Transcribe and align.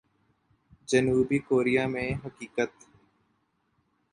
جنوبی 0.89 1.39
کوریا 1.39 1.85
میں 1.87 2.09
حقیقت۔ 2.25 2.71